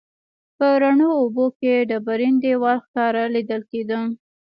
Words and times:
په 0.57 0.67
روڼو 0.81 1.09
اوبو 1.21 1.45
کې 1.59 1.73
ډبرین 1.89 2.35
دیوال 2.43 2.77
ښکاره 2.85 3.23
لیدل 3.35 3.61
کیده. 3.71 3.99